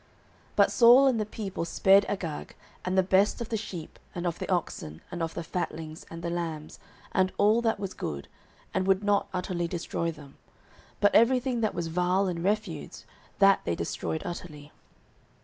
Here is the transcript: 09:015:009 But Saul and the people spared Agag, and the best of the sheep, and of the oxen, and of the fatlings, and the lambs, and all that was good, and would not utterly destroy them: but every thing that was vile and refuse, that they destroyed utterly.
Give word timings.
09:015:009 0.53 0.55
But 0.55 0.71
Saul 0.71 1.05
and 1.05 1.19
the 1.19 1.25
people 1.27 1.63
spared 1.63 2.05
Agag, 2.09 2.55
and 2.83 2.97
the 2.97 3.03
best 3.03 3.39
of 3.39 3.49
the 3.49 3.55
sheep, 3.57 3.99
and 4.15 4.25
of 4.25 4.39
the 4.39 4.49
oxen, 4.51 5.01
and 5.11 5.21
of 5.21 5.35
the 5.35 5.43
fatlings, 5.43 6.07
and 6.09 6.23
the 6.23 6.31
lambs, 6.31 6.79
and 7.11 7.31
all 7.37 7.61
that 7.61 7.79
was 7.79 7.93
good, 7.93 8.27
and 8.73 8.87
would 8.87 9.03
not 9.03 9.29
utterly 9.31 9.67
destroy 9.67 10.11
them: 10.11 10.39
but 10.99 11.13
every 11.13 11.39
thing 11.39 11.61
that 11.61 11.75
was 11.75 11.85
vile 11.85 12.25
and 12.25 12.43
refuse, 12.43 13.05
that 13.37 13.61
they 13.63 13.75
destroyed 13.75 14.23
utterly. 14.25 14.71